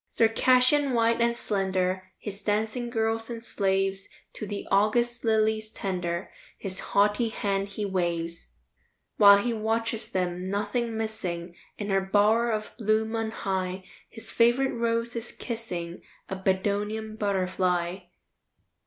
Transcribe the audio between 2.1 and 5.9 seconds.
His dancing girls and slaves, To the August lilies